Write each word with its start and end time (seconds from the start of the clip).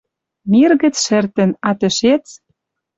Мир 0.51 0.71
гӹц 0.83 0.95
шӹртӹн, 1.05 1.51
а 1.67 1.69
тӹшец 1.79 2.25